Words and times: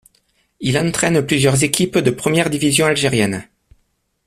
Il 0.61 0.79
entraîne 0.79 1.23
plusieurs 1.23 1.63
équipes 1.63 1.99
de 1.99 2.09
première 2.09 2.49
division 2.49 2.87
algérienne. 2.87 3.47